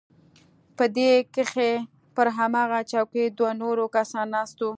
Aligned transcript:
په 0.77 0.85
دې 0.97 1.09
کښې 1.33 1.71
پر 2.15 2.27
هماغه 2.37 2.79
چوکۍ 2.91 3.25
دوه 3.37 3.51
نور 3.61 3.77
کسان 3.95 4.27
ناست 4.35 4.57
وو. 4.59 4.69